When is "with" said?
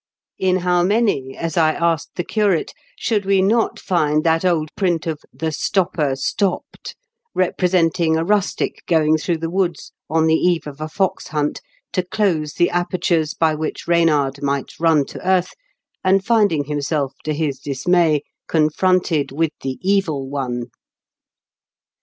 19.31-19.51